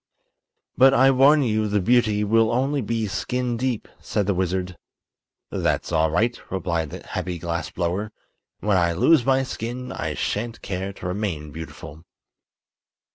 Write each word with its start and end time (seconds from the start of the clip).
"But 0.79 0.95
I 0.95 1.11
warn 1.11 1.43
you 1.43 1.67
the 1.67 1.79
beauty 1.79 2.23
will 2.23 2.51
only 2.51 2.81
be 2.81 3.05
skin 3.05 3.55
deep," 3.55 3.87
said 3.99 4.25
the 4.25 4.33
wizard. 4.33 4.75
"That's 5.51 5.91
all 5.91 6.09
right," 6.09 6.35
replied 6.49 6.89
the 6.89 7.05
happy 7.05 7.37
glass 7.37 7.69
blower; 7.69 8.11
"when 8.61 8.77
I 8.77 8.93
lose 8.93 9.23
my 9.23 9.43
skin 9.43 9.91
I 9.91 10.15
shan't 10.15 10.63
care 10.63 10.91
to 10.91 11.05
remain 11.05 11.51
beautiful." 11.51 12.03